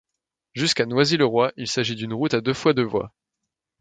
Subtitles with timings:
[0.55, 3.13] Jusqu'à Noisy-le-Roi, il s'agit d'une route à deux fois deux voies.